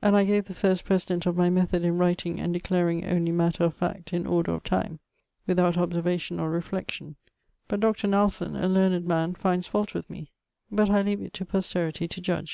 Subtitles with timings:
[0.00, 3.64] And I gave the first president of my method in writing and declaring onely matter
[3.64, 4.98] of fact in order of time,
[5.46, 7.16] without observation or reflection:
[7.66, 8.08] but Dr.
[8.08, 10.30] Nalson, a learned man, finds fault with me,
[10.72, 12.46] but I leave it to posterity to judg.